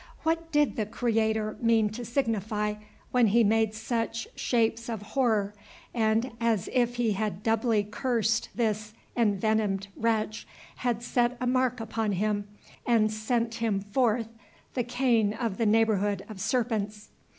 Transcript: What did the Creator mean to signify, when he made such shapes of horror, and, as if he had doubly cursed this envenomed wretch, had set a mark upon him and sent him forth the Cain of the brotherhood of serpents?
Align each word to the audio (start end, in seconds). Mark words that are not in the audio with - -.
What 0.23 0.51
did 0.51 0.77
the 0.77 0.87
Creator 0.87 1.57
mean 1.61 1.89
to 1.91 2.03
signify, 2.03 2.73
when 3.11 3.27
he 3.27 3.43
made 3.43 3.75
such 3.75 4.27
shapes 4.35 4.89
of 4.89 4.99
horror, 5.03 5.53
and, 5.93 6.31
as 6.41 6.67
if 6.73 6.95
he 6.95 7.11
had 7.11 7.43
doubly 7.43 7.83
cursed 7.83 8.49
this 8.55 8.95
envenomed 9.15 9.89
wretch, 9.95 10.47
had 10.77 11.03
set 11.03 11.37
a 11.39 11.45
mark 11.45 11.79
upon 11.79 12.13
him 12.13 12.47
and 12.83 13.13
sent 13.13 13.53
him 13.61 13.79
forth 13.79 14.29
the 14.73 14.83
Cain 14.83 15.33
of 15.35 15.59
the 15.59 15.67
brotherhood 15.67 16.25
of 16.27 16.41
serpents? 16.41 17.09